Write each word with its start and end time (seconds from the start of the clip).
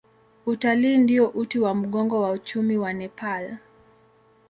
Utalii 0.45 0.97
ndio 0.97 1.27
uti 1.29 1.59
wa 1.59 1.75
mgongo 1.75 2.21
wa 2.21 2.31
uchumi 2.31 2.77
wa 2.77 2.93
Nepal. 2.93 3.57